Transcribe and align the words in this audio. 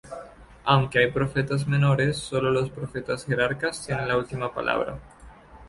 Aunque 0.65 0.97
hay 0.97 1.11
profetas 1.11 1.67
menores, 1.67 2.17
sólo 2.17 2.49
los 2.49 2.71
profetas 2.71 3.23
jerarcas 3.23 3.85
tienen 3.85 4.07
la 4.07 4.17
última 4.17 4.51
palabra. 4.51 4.97